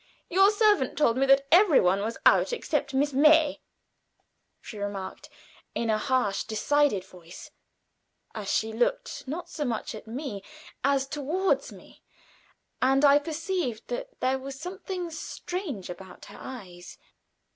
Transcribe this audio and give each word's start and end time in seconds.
"Your 0.31 0.49
servant 0.49 0.97
told 0.97 1.15
me 1.15 1.27
that 1.27 1.45
every 1.51 1.79
one 1.79 2.01
was 2.01 2.17
out 2.25 2.51
except 2.51 2.95
Miss 2.95 3.13
May," 3.13 3.61
she 4.59 4.79
remarked, 4.79 5.29
in 5.75 5.91
a 5.91 5.99
harsh, 5.99 6.43
decided 6.43 7.05
voice, 7.05 7.51
as 8.33 8.51
she 8.51 8.73
looked 8.73 9.27
not 9.27 9.47
so 9.47 9.63
much 9.63 9.93
at 9.93 10.07
me 10.07 10.43
as 10.83 11.05
toward 11.05 11.71
me, 11.71 12.01
and 12.81 13.05
I 13.05 13.19
perceived 13.19 13.89
that 13.89 14.19
there 14.21 14.39
was 14.39 14.59
something 14.59 15.11
strange 15.11 15.87
about 15.87 16.25
her 16.25 16.39
eyes. 16.41 16.97